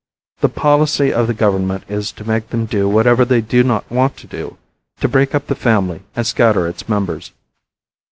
The 0.39 0.49
policy 0.49 1.13
of 1.13 1.27
the 1.27 1.33
government 1.35 1.83
is 1.87 2.11
to 2.13 2.27
make 2.27 2.49
them 2.49 2.65
do 2.65 2.89
whatever 2.89 3.23
they 3.23 3.39
do 3.39 3.63
not 3.63 3.87
want 3.91 4.17
to 4.17 4.25
do, 4.25 4.57
to 4.99 5.07
break 5.07 5.35
up 5.35 5.45
the 5.45 5.53
family 5.53 6.01
and 6.15 6.25
scatter 6.25 6.67
its 6.67 6.89
members. 6.89 7.33